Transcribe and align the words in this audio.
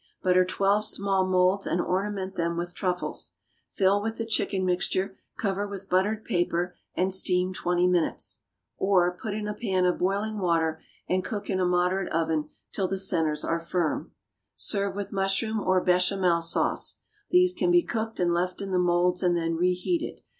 Butter 0.23 0.43
twelve 0.45 0.83
small 0.83 1.27
moulds 1.27 1.67
and 1.67 1.79
ornament 1.79 2.33
them 2.33 2.57
with 2.57 2.73
truffles. 2.73 3.33
Fill 3.69 4.01
with 4.01 4.17
the 4.17 4.25
chicken 4.25 4.65
mixture, 4.65 5.15
cover 5.37 5.67
with 5.67 5.89
buttered 5.89 6.25
paper, 6.25 6.73
and 6.95 7.13
steam 7.13 7.53
twenty 7.53 7.85
minutes. 7.85 8.41
Or, 8.77 9.15
put 9.15 9.35
in 9.35 9.47
a 9.47 9.53
pan 9.53 9.85
of 9.85 9.99
boiling 9.99 10.39
water 10.39 10.81
and 11.07 11.23
cook 11.23 11.51
in 11.51 11.59
a 11.59 11.65
moderate 11.65 12.11
oven 12.11 12.49
till 12.71 12.87
the 12.87 12.97
centres 12.97 13.45
are 13.45 13.59
firm. 13.59 14.13
Serve 14.55 14.95
with 14.95 15.13
mushroom 15.13 15.59
or 15.59 15.79
bechamel 15.83 16.41
sauce. 16.41 16.97
These 17.29 17.53
can 17.53 17.69
be 17.69 17.83
cooked 17.83 18.19
and 18.19 18.33
left 18.33 18.59
in 18.59 18.71
the 18.71 18.79
moulds 18.79 19.21
and 19.21 19.37
then 19.37 19.55
reheated. 19.55 20.21